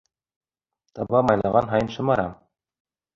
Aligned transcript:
Таба 0.99 1.21
майлаған 1.27 1.69
һайын 1.73 1.91
шымара. 1.97 2.25